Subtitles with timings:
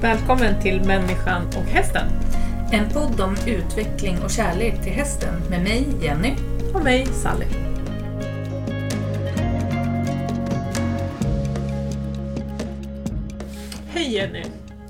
[0.00, 2.08] Välkommen till Människan och hästen.
[2.72, 6.34] En podd om utveckling och kärlek till hästen med mig, Jenny.
[6.74, 7.44] Och mig, Sally.
[13.88, 14.44] Hej Jenny!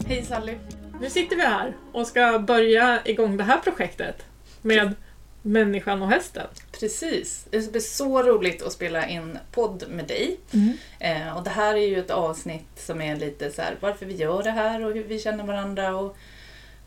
[0.07, 0.55] Hej Sally!
[1.01, 4.27] Nu sitter vi här och ska börja igång det här projektet
[4.63, 4.95] med
[5.43, 6.47] Människan och hästen.
[6.81, 7.45] Precis.
[7.51, 10.37] Det ska bli så roligt att spela in podd med dig.
[10.53, 10.73] Mm.
[10.99, 14.15] Eh, och det här är ju ett avsnitt som är lite så här varför vi
[14.15, 15.97] gör det här och hur vi känner varandra.
[15.97, 16.17] Och,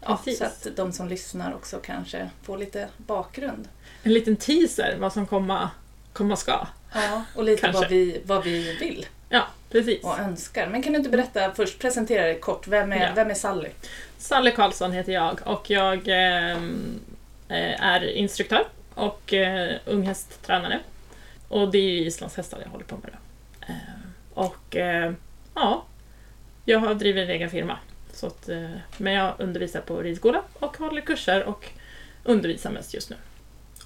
[0.01, 3.67] ja, så att de som lyssnar också kanske får lite bakgrund.
[4.03, 5.69] En liten teaser vad som komma,
[6.13, 6.67] komma ska.
[6.93, 7.81] Ja, och lite Kanske.
[7.81, 10.03] vad vi, vad vi vill Ja, precis.
[10.03, 10.67] och önskar.
[10.67, 12.67] Men kan du inte berätta först, presentera dig kort.
[12.67, 13.09] Vem är, Ja.
[13.15, 13.69] vem är Sally?
[14.17, 16.99] Sally Karlsson heter jag och jag ehm,
[17.47, 18.67] eh, är instruktör
[19.01, 20.79] och eh, unghästtränare.
[21.47, 23.11] Och det är ju islandshästar jag håller på med.
[23.11, 23.17] Då.
[23.73, 23.75] Eh,
[24.33, 25.13] och eh,
[25.55, 25.85] ja,
[26.65, 27.77] jag har drivit en egen firma.
[28.13, 31.69] Så att, eh, men jag undervisar på ridskola och håller kurser och
[32.23, 33.15] undervisar mest just nu.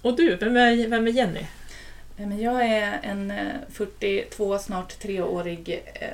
[0.02, 1.46] Och du, vem är, vem är Jenny?
[2.18, 6.10] Eh, jag är en eh, 42, snart treårig eh,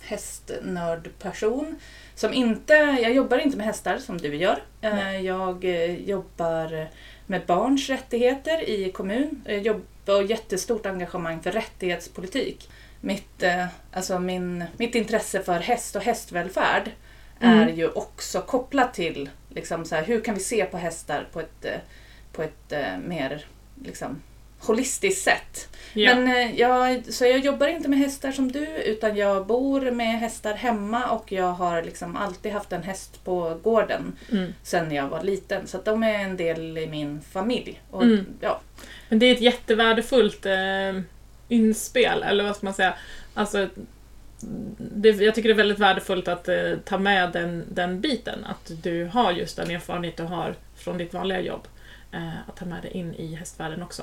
[0.00, 1.76] hästnördperson.
[2.14, 4.62] Som inte, jag jobbar inte med hästar som du gör.
[4.80, 5.24] Eh, Nej.
[5.24, 6.88] jag eh, jobbar
[7.26, 9.42] med barns rättigheter i kommun.
[9.44, 12.70] Jag jobbar och jättestort engagemang för rättighetspolitik.
[13.00, 16.90] Mitt, eh, alltså min, mitt intresse för häst och hästvälfärd
[17.40, 17.68] Mm.
[17.68, 21.40] är ju också kopplat till liksom så här, hur kan vi se på hästar på
[21.40, 21.78] ett, eh,
[22.32, 23.44] på ett eh, mer
[23.84, 24.22] liksom,
[24.58, 25.68] holistiskt sätt.
[25.92, 26.14] Ja.
[26.14, 30.20] Men eh, jag, så jag jobbar inte med hästar som du utan jag bor med
[30.20, 34.54] hästar hemma och jag har liksom alltid haft en häst på gården mm.
[34.62, 35.66] sen jag var liten.
[35.66, 37.80] Så de är en del i min familj.
[37.90, 38.26] Och, Mm.
[38.40, 38.60] ja,
[39.08, 41.00] Men det är ett jättevärdefullt eh,
[41.48, 42.94] inspel, eller vad ska man säga?
[43.34, 43.68] Alltså,
[44.78, 48.70] det, jag tycker det är väldigt värdefullt att eh, ta med den, den biten, att
[48.82, 51.68] du har just den erfarenhet du har från ditt vanliga jobb.
[52.12, 54.02] Eh, att ta med det in i hästvärlden också.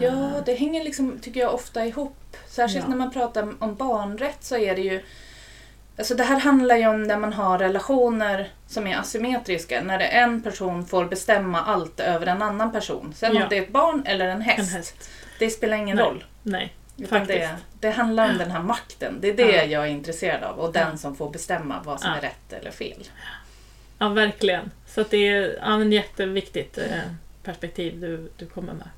[0.00, 2.36] Ja, det hänger liksom, tycker jag, ofta ihop.
[2.48, 2.88] Särskilt Ja.
[2.90, 5.02] när man pratar om barnrätt så är det ju
[5.98, 9.80] Alltså det här handlar ju om när man har relationer som är asymmetriska.
[9.82, 13.12] När en person får bestämma allt över en annan person.
[13.16, 13.42] Sen Ja.
[13.42, 15.10] om det är ett barn eller en häst, en häst.
[15.38, 16.04] det spelar ingen Nej.
[16.06, 16.24] roll.
[16.42, 17.50] Nej, det,
[17.80, 19.18] det handlar om den här makten.
[19.20, 19.64] Det är det Ja.
[19.64, 20.58] jag är intresserad av.
[20.58, 22.16] Och den som får bestämma vad som Ja.
[22.16, 23.04] är rätt eller fel.
[23.98, 24.70] ja verkligen.
[24.86, 26.84] Så det är ja, en jätteviktigt eh,
[27.42, 28.88] perspektiv du, du kommer med.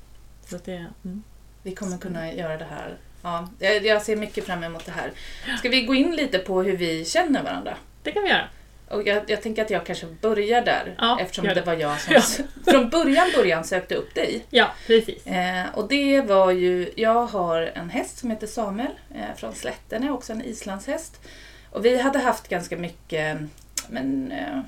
[0.51, 1.23] Så det, mm.
[1.63, 2.97] Vi kommer kunna göra det här.
[3.23, 3.49] Ja,
[3.83, 5.11] jag, ser mycket fram emot det här.
[5.57, 7.77] Ska vi gå in lite på hur vi känner varandra?
[8.03, 8.47] Det kan vi göra.
[8.89, 11.61] Och jag, jag tänker att jag kanske börjar där Ja, eftersom det det.
[11.61, 12.21] var jag som Ja.
[12.71, 14.45] från början, början sökte upp dig.
[14.49, 15.27] Ja, precis.
[15.27, 20.11] Eh, och det var ju, jag har en häst som heter Samuel eh, från Slättene,
[20.11, 21.19] också en islandshäst.
[21.69, 23.37] Och vi hade haft ganska mycket,
[23.89, 24.59] men eh,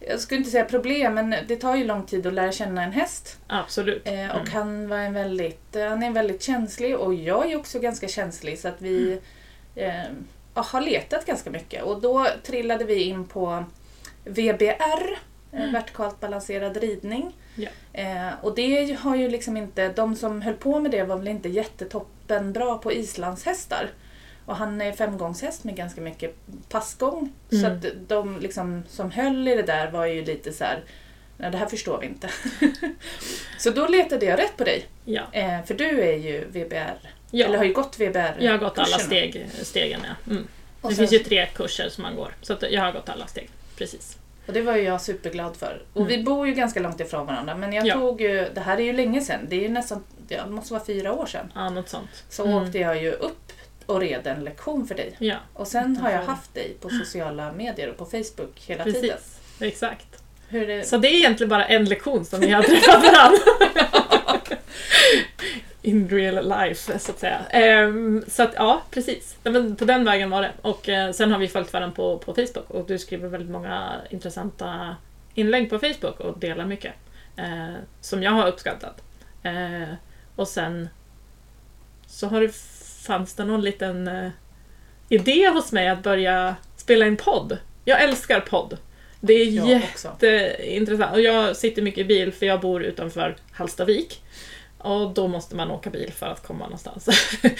[0.00, 2.92] jag skulle inte säga problem, men det tar ju lång tid att lära känna en
[2.92, 3.38] häst.
[3.46, 4.06] Absolut.
[4.08, 4.52] Eh, och Mm.
[4.52, 8.58] han, var en väldigt, eh, han är väldigt känslig och jag är också ganska känslig
[8.58, 9.20] så att vi
[9.76, 10.04] Mm.
[10.54, 11.82] eh, har letat ganska mycket.
[11.82, 13.64] Och då trillade vi in på
[14.24, 15.18] VBR,
[15.52, 17.22] eh, vertikalt balanserad ridning.
[17.56, 17.68] Mm.
[17.92, 18.00] Ja.
[18.00, 21.28] Eh, och det har ju liksom inte, de som höll på med det var väl
[21.28, 23.90] inte jättetoppen bra på islandshästar.
[24.46, 26.34] Och han är femgångshäst med ganska mycket
[26.68, 27.32] passgång.
[27.50, 27.72] Så Mm.
[27.78, 30.84] att de liksom, som höll i det där var ju lite så här.
[31.36, 32.30] Nej, det här förstår vi inte.
[33.58, 34.86] så då letade jag rätt på dig.
[35.04, 35.22] Ja.
[35.32, 36.98] Eh, för du är ju VBR,
[37.30, 37.46] ja.
[37.46, 40.00] eller har ju gått VBR Jag har gått alla steg, stegen.
[40.04, 40.30] Ja.
[40.32, 40.46] Mm.
[40.82, 43.50] Det sen, finns ju tre kurser som man går, så jag har gått alla steg.
[43.76, 44.18] Precis.
[44.46, 45.82] och det var ju jag superglad för.
[45.92, 46.08] Och Mm.
[46.08, 47.94] vi bor ju ganska långt ifrån varandra men jag Ja.
[47.94, 50.84] tog ju, det här är ju länge sedan, det är ju nästan, det måste vara
[50.84, 51.52] fyra år sedan.
[51.54, 52.24] Ja, något sånt.
[52.28, 52.54] Så Mm.
[52.56, 53.45] åkte jag ju upp
[53.86, 55.16] och red en lektion för dig.
[55.18, 59.00] Ja, Och sen har jag haft dig på sociala medier och på Facebook hela tiden.
[59.02, 59.40] precis.
[59.60, 60.22] Exakt.
[60.48, 63.38] Hur är, Så det är egentligen bara en lektion som vi har träffat varandra.
[65.82, 67.38] In real life, så att säga.
[67.50, 69.36] Ehm, så att, ja, precis.
[69.42, 70.52] Nej, Men på den vägen var det.
[70.62, 73.92] Och eh, sen har vi följt varandra på, på Facebook och du skriver väldigt många
[74.10, 74.96] intressanta
[75.34, 76.92] inlägg på Facebook och delar mycket.
[77.36, 79.02] Eh, som jag har uppskattat.
[79.42, 79.94] Eh,
[80.36, 80.88] och sen
[82.06, 82.52] så har det,
[83.06, 84.30] fanns det någon liten eh,
[85.08, 87.58] idé hos mig att börja spela in podd.
[87.84, 88.78] Jag älskar podd.
[89.20, 90.08] Det är jag jätte också.
[90.08, 91.12] jätteintressant.
[91.12, 94.22] Och jag sitter mycket i bil för jag bor utanför Hallstavik.
[94.78, 97.08] Och då måste man åka bil för att komma någonstans.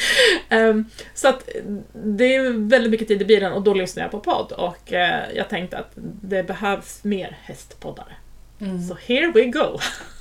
[0.48, 0.84] Ehm,
[1.14, 1.48] så att
[1.92, 4.52] det är väldigt mycket tid i bilen och då lyssnar jag på podd.
[4.52, 5.90] Och eh, jag tänkte att
[6.22, 8.12] det behövs mer hästpoddare.
[8.60, 8.82] Mm.
[8.82, 9.78] Så here we go!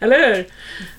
[0.00, 0.46] Eller hur?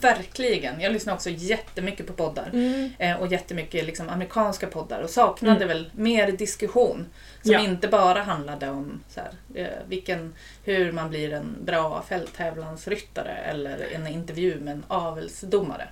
[0.01, 0.81] Verkligen.
[0.81, 2.49] Jag lyssnar också jättemycket på poddar.
[2.53, 2.91] Mm.
[2.99, 5.67] Eh, och jättemycket liksom, amerikanska poddar och saknade Mm.
[5.67, 7.05] väl mer diskussion.
[7.41, 7.59] Som Ja.
[7.59, 9.31] inte bara handlade om så här,
[9.63, 10.33] eh, vilken,
[10.63, 15.87] hur man blir en bra fälttävlansryttare eller en intervju med en avelsdomare.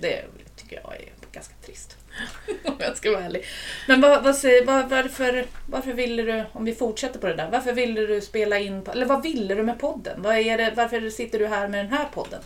[0.00, 0.24] Det
[0.56, 1.96] tycker jag är ganska trist.
[2.64, 3.44] Om jag ska vara ärlig.
[3.86, 7.48] Men vad, vad säger, vad, varför, varför ville du, om vi fortsätter på det där,
[7.50, 10.22] varför ville du spela in, eller vad ville du med podden?
[10.22, 12.40] Vad är det, varför sitter du här med den här podden?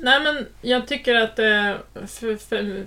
[0.00, 1.74] Nej men jag tycker att eh,
[2.06, 2.84] för, för,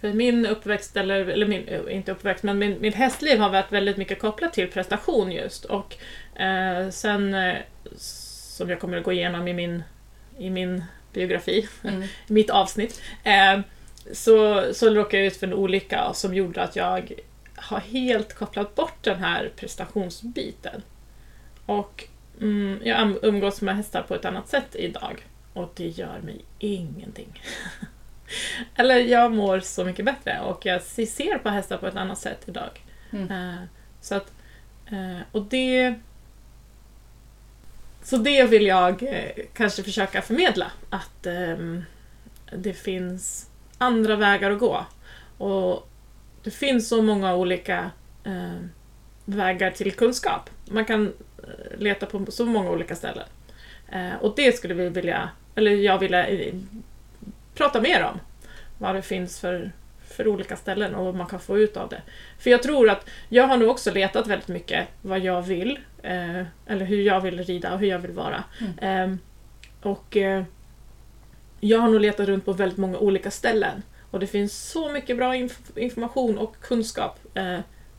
[0.00, 3.72] för min uppväxt, eller, eller min, eh, inte uppväxt, men min, mitt hästliv har varit
[3.72, 5.64] väldigt mycket kopplat till prestation just.
[5.64, 5.96] Och
[6.40, 7.56] eh, sen, eh,
[7.96, 9.82] som jag kommer att gå igenom i min,
[10.38, 12.02] i min biografi, Mm.
[12.26, 13.60] mitt avsnitt, eh,
[14.12, 17.12] så, så råkade jag ut för en olycka som gjorde att jag
[17.56, 20.82] har helt kopplat bort den här prestationsbiten.
[21.66, 22.04] Och
[22.40, 25.26] mm, jag umgås med hästar på ett annat sätt idag.
[25.52, 27.42] Och det gör mig ingenting.
[28.76, 32.18] Eller jag mår så mycket bättre och jag se- ser på hästar på ett annat
[32.18, 32.84] sätt idag.
[33.12, 33.30] Mm.
[33.30, 33.62] Eh,
[34.00, 34.32] så att,
[34.86, 35.94] eh, och det...
[38.02, 40.72] Så det vill jag eh, kanske försöka förmedla.
[40.90, 41.84] Att ehm,
[42.56, 43.49] det finns
[43.80, 44.86] andra vägar att gå.
[45.38, 45.88] Och
[46.42, 47.90] det finns så många olika
[48.24, 48.64] eh,
[49.24, 50.50] vägar till kunskap.
[50.70, 53.26] Man kan eh, leta på så många olika ställen.
[53.88, 56.54] Eh, och det skulle vi vilja, eller jag vilja eh,
[57.54, 58.20] prata mer om.
[58.78, 59.72] Vad det finns för,
[60.08, 62.02] för olika ställen och vad man kan få ut av det.
[62.38, 66.42] För jag tror att jag har nog också letat väldigt mycket vad jag vill, eh,
[66.66, 68.44] eller hur jag vill rida och hur jag vill vara.
[68.80, 69.14] Eh,
[69.82, 70.44] och eh,
[71.60, 73.82] jag har nog letat runt på väldigt många olika ställen.
[74.10, 77.58] Och det finns så mycket bra inf- information och kunskap eh,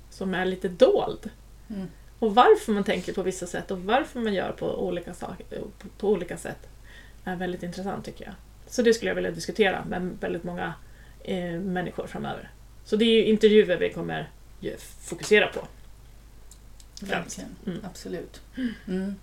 [0.10, 1.30] som är lite dold.
[1.70, 1.88] Mm.
[2.20, 5.88] Och varför man tänker på vissa sätt och varför man gör på olika, saker, på,
[5.98, 6.68] på olika sätt
[7.24, 8.34] är väldigt intressant tycker jag.
[8.68, 10.74] Så det skulle jag vilja diskutera med väldigt många
[11.24, 12.50] eh, människor framöver.
[12.86, 14.30] Så det är ju intervjuer vi kommer
[15.00, 15.60] fokusera på.
[17.02, 17.80] Verkligen, Mm.
[17.86, 18.42] absolut.
[18.88, 19.16] Mm.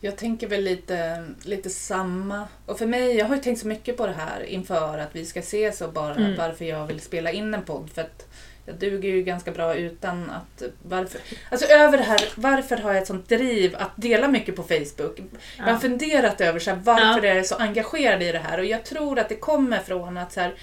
[0.00, 2.48] Jag tänker väl lite, lite samma.
[2.66, 5.26] Och för mig, jag har ju tänkt så mycket på det här inför att vi
[5.26, 6.36] ska ses och bara Mm.
[6.36, 7.90] varför jag vill spela in en podd.
[7.94, 8.26] För att
[8.66, 10.62] jag duger ju ganska bra utan att...
[10.82, 11.20] Varför,
[11.50, 15.20] alltså över det här, varför har jag ett sånt driv att dela mycket på Facebook?
[15.58, 15.78] Jag har Ja.
[15.78, 17.32] funderat över så här, varför Ja.
[17.32, 20.32] är jag så engagerad i det här och jag tror att det kommer från att
[20.32, 20.54] så här,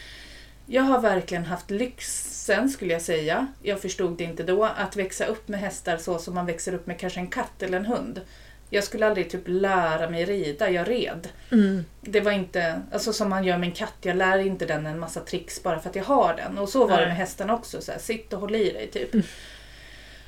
[0.66, 5.26] jag har verkligen haft lyxen, skulle jag säga, jag förstod det inte då, att växa
[5.26, 8.22] upp med hästar så som man växer upp med kanske en katt eller en hund.
[8.70, 11.28] Jag skulle aldrig typ lära mig rida, jag red.
[11.52, 11.86] Mm.
[12.02, 15.00] Det var inte, alltså som man gör med en katt, jag lär inte den en
[15.00, 16.58] massa tricks bara för att jag har den.
[16.58, 17.08] Och så var det Nej.
[17.08, 19.14] med hästarna också, så här, sitt och håll i dig typ.
[19.14, 19.26] Mm.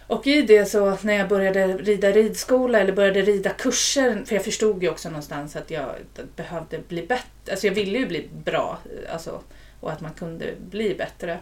[0.07, 4.43] Och i det så när jag började rida ridskola eller började rida kurser, för jag
[4.43, 5.95] förstod ju också någonstans att jag
[6.35, 8.79] behövde bli bättre, alltså jag ville ju bli bra,
[9.11, 9.41] alltså,
[9.79, 11.39] och att man kunde bli bättre.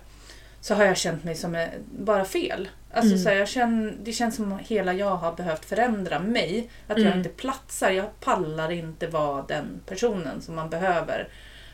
[0.62, 2.70] Så har jag känt mig som bara fel.
[2.92, 3.24] Alltså Mm.
[3.24, 6.70] så här, jag känner, det känns som hela jag har behövt förändra mig.
[6.88, 7.18] Att jag Mm.
[7.18, 11.28] inte platsar, jag pallar inte vara den personen som man behöver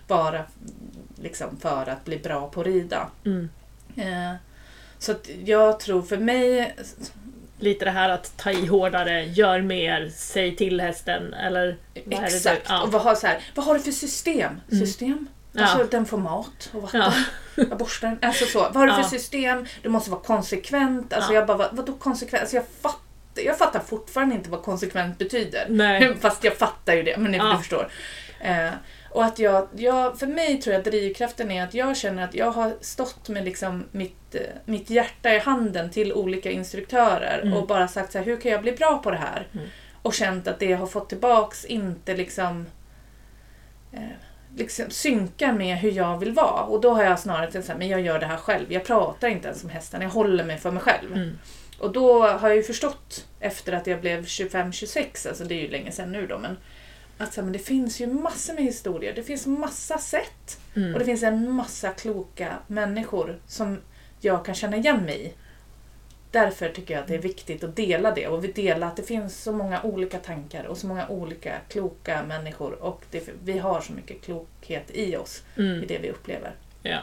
[0.08, 0.46] vara
[1.22, 3.10] liksom, för att bli bra på att rida.
[3.26, 3.50] Mm.
[3.96, 4.36] Eh,
[5.00, 6.76] så att jag tror för mig,
[7.60, 12.66] Lite det här att ta i hårdare, gör mer, säg till hästen eller vad exakt,
[12.70, 12.84] ja.
[12.84, 14.62] och vad har, så här, vad har du för system?
[14.72, 15.28] Mm.
[15.54, 15.66] System?
[15.68, 15.72] Ja.
[15.74, 17.02] Alltså den får mat och vatten.
[17.02, 17.14] Ja.
[17.70, 18.20] Jag borstar den.
[18.22, 18.60] Alltså så.
[18.60, 19.08] Vad har du för Ja.
[19.10, 19.66] system?
[19.82, 21.14] Du måste vara konsekvent.
[21.14, 21.40] Alltså Ja.
[21.40, 22.42] jag bara, vad, vadå konsekvent?
[22.42, 25.66] Alltså jag, fattar, jag fattar fortfarande inte vad konsekvent betyder.
[25.70, 26.16] Nej.
[26.22, 27.52] Fast jag fattar ju det, men ni, Ja.
[27.52, 27.88] du förstår.
[28.40, 28.70] Eh,
[29.10, 32.52] och att jag, jag, för mig tror jag drivkraften är att jag känner att jag
[32.52, 37.54] har stått med liksom mitt, eh, mitt hjärta i handen till olika instruktörer Mm.
[37.54, 39.48] och bara sagt så här, hur kan jag bli bra på det här?
[39.54, 39.66] Mm.
[40.02, 42.66] Och känt att det jag har fått tillbaks inte liksom
[43.92, 44.00] eh,
[44.58, 46.64] liksom synkar med hur jag vill vara.
[46.64, 48.72] Och då har jag snarare tänkt men jag gör det här själv.
[48.72, 51.14] Jag pratar inte ens om hästen, jag håller mig för mig själv.
[51.14, 51.38] Mm.
[51.80, 55.68] Och då har jag ju förstått efter att jag blev 25-26, alltså det är ju
[55.68, 56.58] länge sedan nu då, men
[57.18, 60.94] att så här, men det finns ju massor med historier, det finns massa sätt Mm.
[60.94, 63.82] och det finns en massa kloka människor som
[64.20, 65.34] jag kan känna igen mig i.
[66.34, 69.04] Därför tycker jag att det är viktigt att dela det och vi dela att det
[69.04, 73.82] finns så många olika tankar och så många olika kloka människor och det, vi har
[73.82, 75.88] så mycket klokhet i oss i Mm.
[75.88, 76.52] det vi upplever.
[76.84, 77.00] Ja.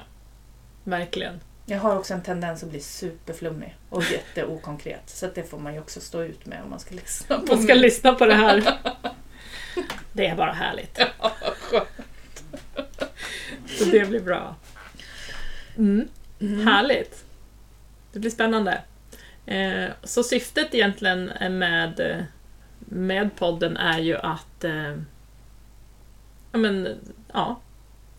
[0.84, 1.40] Verkligen.
[1.66, 5.02] Jag har också en tendens att bli superflummig och jätteokonkret.
[5.06, 7.46] Så att det får man ju också stå ut med om man ska lyssna på
[7.54, 7.78] Man ska mig.
[7.82, 8.78] lyssna på det här.
[10.12, 10.98] Det är bara härligt.
[13.78, 14.56] Så det blir bra.
[15.78, 16.08] Mm.
[16.66, 17.24] Härligt.
[18.12, 18.82] Det blir spännande.
[19.50, 21.24] Eh, så syftet egentligen
[21.58, 22.26] med,
[22.78, 24.96] med podden är ju att eh,
[26.52, 26.98] ja, men,
[27.32, 27.60] ja,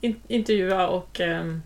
[0.01, 1.61] in, intervjua och ehm,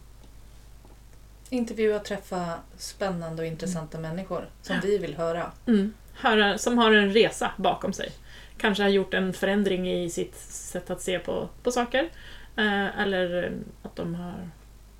[1.49, 5.51] Intervjua och träffa spännande och intressanta människor som vi vill höra.
[5.65, 8.11] mm, höra, som har en resa bakom sig.
[8.57, 12.09] Kanske har gjort en förändring i sitt sätt att se på, på saker.
[12.55, 13.51] Eh, eller eh,
[13.83, 14.49] att de har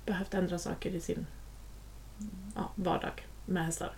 [0.06, 1.26] behövt ändra saker i sin
[2.54, 3.92] ja, vardag med hästar.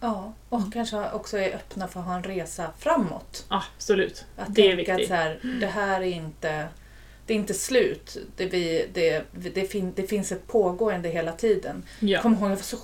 [0.00, 0.70] Ja, och Mm.
[0.70, 3.44] kanske också är öppna för att ha en resa framåt.
[3.48, 4.24] Absolut.
[4.36, 5.08] Att Det är tänka att viktigt.
[5.08, 6.68] så här, det här är inte,
[7.26, 8.16] det är inte slut.
[8.36, 11.82] Det, vi, det, det, fin, det finns ett pågående hela tiden.
[12.00, 12.08] Ja.
[12.08, 12.76] Jag kommer ihåg jag var så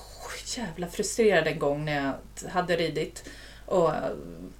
[0.60, 2.04] jävla frustrerad en gång när
[2.42, 3.24] jag hade ridit.
[3.66, 3.90] Och,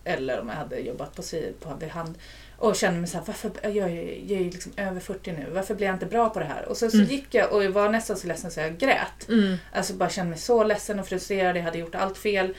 [0.04, 1.22] eller om jag hade jobbat på,
[1.60, 2.18] på hand.
[2.58, 5.74] Och kände mig så här, varför, jag, är, jag är liksom över 40 nu, varför
[5.74, 6.68] blir jag inte bra på det här?
[6.68, 7.08] Och så, så Mm.
[7.08, 9.28] gick jag och jag var nästan så ledsen så jag grät.
[9.28, 9.56] Mm.
[9.72, 12.54] Alltså bara kände mig så ledsen och frustrerad, jag hade gjort allt fel.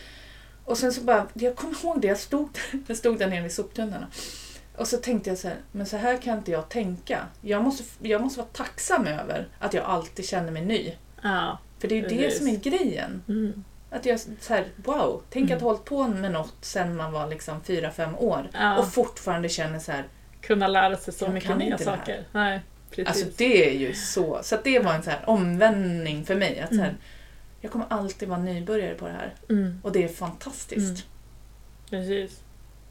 [0.66, 2.50] Och sen så bara, jag kommer ihåg det, jag stod,
[2.88, 4.08] jag stod där nere vid soptunnorna.
[4.77, 7.25] Och så tänkte jag så här, men så här kan inte jag tänka.
[7.42, 10.94] Jag måste, jag måste vara tacksam över att jag alltid känner mig ny.
[11.22, 11.60] Ja.
[11.80, 13.24] För det är ju det som är grejen.
[13.27, 13.63] Mm.
[13.89, 15.56] Att jag så här, wow, tänk Mm.
[15.58, 18.50] att ha hållit på med något sen man var liksom 4-5 år.
[18.53, 18.77] Ja.
[18.77, 20.03] Och fortfarande känner så här,
[20.41, 22.24] Kunna lära sig så mycket nya saker.
[22.32, 23.08] Nej, precis.
[23.08, 24.39] alltså det är ju så.
[24.44, 26.60] Så att det var en så här omvändning för mig.
[26.60, 27.01] Att så här, Mm.
[27.62, 29.34] jag kommer alltid vara nybörjare på det här.
[29.50, 29.79] mm.
[29.84, 31.06] Och det är fantastiskt.
[31.91, 32.06] Mm.
[32.06, 32.39] Precis.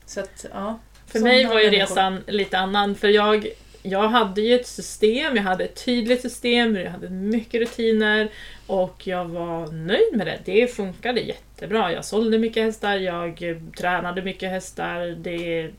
[0.07, 0.79] Så att, ja.
[1.07, 3.47] För mig var ju resan lite annan, för jag,
[3.91, 8.29] jag hade ju ett system, jag hade ett tydligt system, jag hade mycket rutiner
[8.67, 10.41] och jag var nöjd med det.
[10.45, 11.93] Det funkade jättebra.
[11.93, 15.07] Jag sålde mycket hästar, jag tränade mycket hästar.
[15.07, 15.71] Det,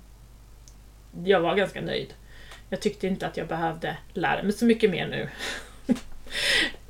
[1.23, 2.13] jag var ganska nöjd.
[2.69, 5.29] Jag tyckte inte att jag behövde lära mig så mycket mer nu.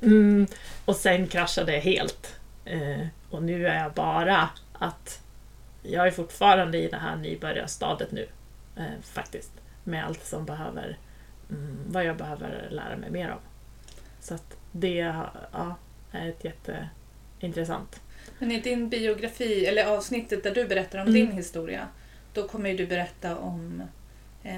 [0.02, 0.46] mm,
[0.84, 2.36] och sen kraschade jag helt.
[2.64, 5.20] Eh, och nu är jag bara att
[5.82, 8.28] jag är fortfarande i det här nybörjarstadiet nu.
[8.76, 9.52] Eh, faktiskt.
[9.84, 10.98] Med allt som behöver,
[11.86, 13.38] vad jag behöver lära mig mer om.
[14.20, 14.94] Så att det
[15.52, 15.74] ja,
[16.12, 18.00] är ett jätteintressant.
[18.38, 21.14] Men i din biografi, eller avsnittet där du berättar om Mm.
[21.14, 21.88] din historia,
[22.32, 23.82] då kommer ju du berätta om
[24.44, 24.54] eh,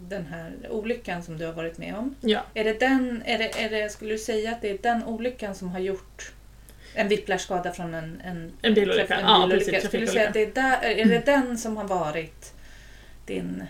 [0.00, 2.14] den här olyckan som du har varit med om.
[2.20, 5.04] Ja, Är det den, är det, är det, skulle du säga att det är den
[5.04, 6.32] olyckan som har gjort
[6.94, 9.14] en whiplashskada från en, en, En bilolycka.
[9.14, 9.70] en Ja, bilolycka?
[9.72, 12.54] precis, Skulle du säga att det är, där, är det den som har varit
[13.26, 13.64] din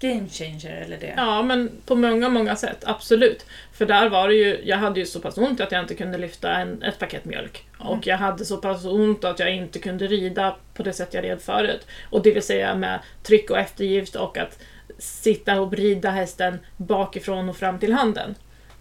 [0.00, 0.76] game changer?
[0.76, 1.14] Eller det?
[1.16, 3.46] ja, men på många, många sätt, absolut.
[3.72, 6.18] För där var det ju, jag hade ju så pass ont att jag inte kunde
[6.18, 7.64] lyfta en, ett paket mjölk.
[7.80, 7.92] Mm.
[7.92, 11.24] Och jag hade så pass ont att jag inte kunde rida på det sätt jag
[11.24, 11.86] red förut.
[12.10, 14.58] Och det vill säga med tryck och eftergift och att
[14.98, 18.34] sitta och rida hästen bakifrån och fram till handen.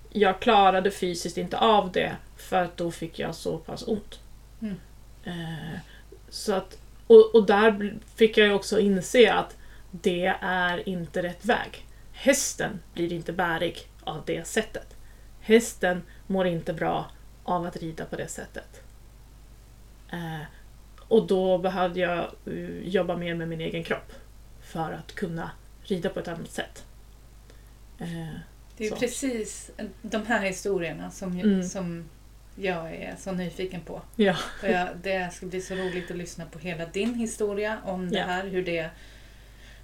[0.09, 4.19] Jag klarade fysiskt inte av det för att då fick jag så pass ont.
[4.61, 4.75] Mm.
[5.23, 5.79] Eh,
[6.29, 9.55] så att, och, och där fick jag ju också inse att
[9.91, 11.85] det är inte rätt väg.
[12.11, 14.95] Hästen blir inte bärig av det sättet.
[15.41, 17.11] Hästen mår inte bra
[17.43, 18.83] av att rida på det sättet.
[20.11, 20.41] Eh,
[21.07, 24.11] och då behövde jag eh, jobba mer med min egen kropp
[24.61, 25.51] för att kunna
[25.83, 26.85] rida på ett annat sätt.
[27.99, 28.07] Eh,
[28.77, 28.95] Det är Så.
[28.95, 31.63] precis de här historierna som, Mm.
[31.63, 32.09] som
[32.55, 34.01] jag är så nyfiken på.
[34.15, 34.35] ja.
[34.63, 38.25] Jag, det ska bli så roligt att lyssna på hela din historia om det Ja.
[38.25, 38.89] här, hur det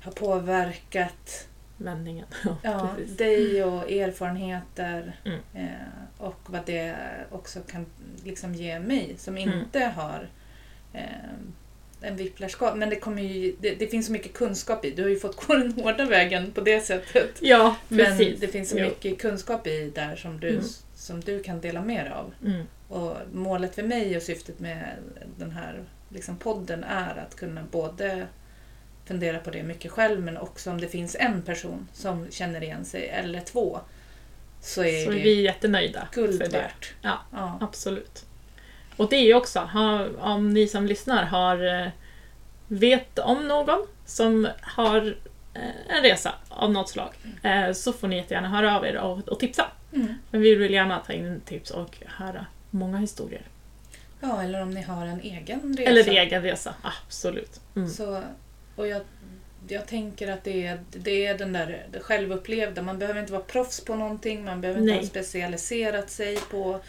[0.05, 1.47] har påverkat
[1.77, 2.25] Vändningen.
[2.63, 3.17] ja, precis.
[3.17, 5.39] dig och erfarenheter Mm.
[5.53, 5.71] eh,
[6.17, 6.95] och vad det
[7.31, 7.85] också kan
[8.23, 9.59] liksom ge mig som Mm.
[9.59, 10.29] inte har
[10.93, 11.01] eh,
[12.01, 12.75] en whiplashskada.
[12.75, 14.91] Men det, kommer ju, det, det finns så mycket kunskap i.
[14.91, 17.29] Du har ju fått gå den hårda vägen på det sättet.
[17.41, 18.39] Ja, Men precis.
[18.39, 18.85] det finns så Jo.
[18.85, 20.63] mycket kunskap i där som du, Mm.
[20.95, 22.33] som du kan dela med dig av.
[22.45, 22.65] Mm.
[22.89, 24.95] Och målet för mig och syftet med
[25.37, 28.27] den här liksom podden är att kunna både
[29.05, 32.85] fundera på det mycket själv men också om det finns en person som känner igen
[32.85, 33.79] sig eller två
[34.61, 36.71] så är Så är det vi jättenöjda guld för det.
[37.01, 37.19] Ja.
[37.31, 37.57] Ja.
[37.61, 38.25] Absolut.
[38.97, 39.69] Och det är ju också,
[40.19, 41.89] om ni som lyssnar har eh,
[42.67, 45.15] vet om någon som har
[45.53, 49.27] eh, en resa av något slag eh, så får ni jättegärna höra av er och,
[49.27, 49.65] och tipsa.
[49.93, 50.13] Mm.
[50.31, 53.41] Men vi vill gärna ta in tips och höra många historier.
[54.19, 55.89] ja, eller om ni har en egen resa.
[55.89, 57.61] Eller egen resa, absolut.
[57.75, 57.89] Mm.
[57.89, 58.23] Så,
[58.75, 59.01] och jag,
[59.67, 62.81] jag tänker att det är, det är den där det självupplevda.
[62.81, 64.43] Man behöver inte vara proffs på någonting.
[64.45, 65.01] Man behöver inte Nej.
[65.01, 66.79] ha specialiserat sig på,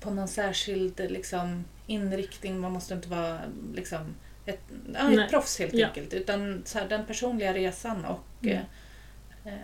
[0.00, 2.60] på någon särskild liksom, inriktning.
[2.60, 3.40] Man måste inte vara
[3.74, 4.14] liksom,
[4.46, 4.60] ett,
[4.94, 5.86] ja, ett proffs helt Ja.
[5.86, 6.14] enkelt.
[6.14, 8.58] Utan så här, den personliga resan och Mm.
[9.44, 9.58] eh, eh,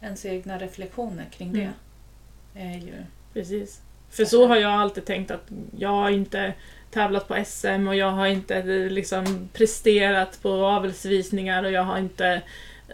[0.00, 1.60] ens egna reflektioner kring Mm.
[1.60, 2.60] det.
[2.60, 2.94] Är ju,
[3.32, 3.80] Precis.
[4.10, 6.54] För så har jag alltid tänkt att jag har inte
[6.90, 12.42] tävlat på SM och jag har inte liksom presterat på avelsvisningar och jag har inte...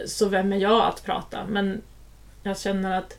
[0.06, 1.46] Så vem är jag att prata?
[1.48, 1.82] Men
[2.42, 3.18] jag känner att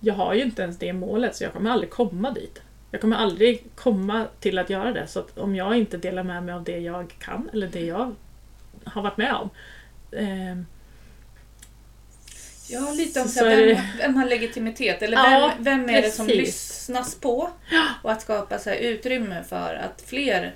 [0.00, 2.62] jag har ju inte ens det målet så jag kommer aldrig komma dit.
[2.90, 5.06] Jag kommer aldrig komma till att göra det.
[5.06, 8.14] Så att om jag inte delar med mig av det jag kan eller det jag
[8.84, 9.50] har varit med om.
[10.10, 10.64] eh,
[12.68, 16.10] Ja, lite om Så så vem, vem har legitimitet eller Ja, vem, vem är det
[16.10, 16.42] som precis.
[16.46, 17.50] lyssnas på?
[18.02, 20.54] Och att skapa så här utrymme för att fler,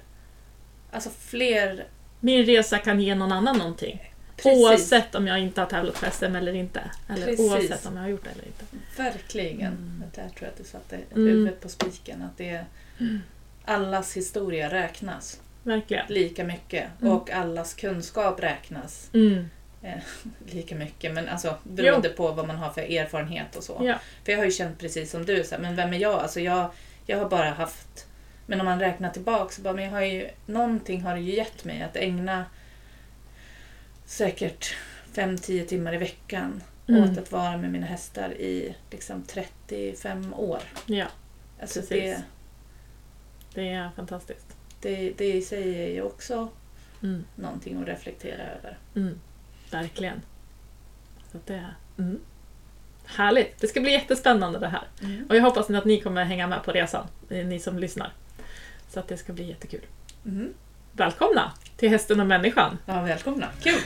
[0.91, 1.87] alltså fler,
[2.21, 4.13] min resa kan ge någon annan någonting.
[4.37, 6.81] precis, Oavsett om jag inte har tävlat på SM eller inte.
[7.09, 7.41] Eller Precis.
[7.53, 8.65] oavsett om jag har gjort det eller inte.
[9.03, 9.73] verkligen.
[9.73, 10.03] Mm.
[10.15, 11.27] Där tror jag att du satte Mm.
[11.29, 12.23] huvudet på spiken.
[12.23, 12.65] Att det är,
[13.65, 16.05] allas historia räknas Verkligen.
[16.09, 17.13] lika mycket Mm.
[17.13, 19.51] och allas kunskap räknas Mm.
[20.47, 21.15] lika mycket.
[21.15, 23.81] Men alltså beroende på vad man har för erfarenhet och så.
[23.85, 23.99] Ja.
[24.25, 26.15] För jag har ju känt precis som du, så här, men vem är jag?
[26.21, 26.71] Alltså jag,
[27.07, 28.07] jag har bara haft,
[28.47, 31.35] men om man räknar tillbaka så bara, men jag har ju, någonting har det ju
[31.35, 32.45] gett mig att ägna
[34.07, 34.75] säkert
[35.15, 37.11] 5-10 timmar i veckan Mm.
[37.13, 40.59] åt att vara med mina hästar i liksom 35 år.
[40.87, 41.07] ja,
[41.61, 41.89] Alltså Precis.
[41.99, 42.23] det,
[43.55, 44.57] det är fantastiskt.
[44.81, 46.49] det, det i sig är ju också
[47.03, 47.25] Mm.
[47.35, 48.79] någonting att reflektera över.
[48.97, 49.21] Mm.
[49.71, 50.23] Verkligen.
[51.33, 51.75] Så det är...
[51.99, 52.21] Mm.
[53.05, 53.61] Härligt!
[53.61, 54.83] Det ska bli jättespännande det här.
[55.29, 58.13] Och jag hoppas att ni kommer hänga med på resan, eh, ni som lyssnar.
[58.89, 59.87] Så att det ska bli jättekul.
[60.25, 60.55] Mm.
[60.93, 62.79] Välkomna till Hästen och människan!
[62.87, 63.47] Ja, välkomna.
[63.63, 63.81] Kul!